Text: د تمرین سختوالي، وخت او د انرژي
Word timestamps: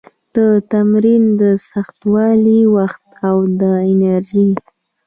د 0.35 0.37
تمرین 0.71 1.25
سختوالي، 1.69 2.61
وخت 2.75 3.01
او 3.27 3.37
د 3.59 3.61
انرژي 3.91 4.49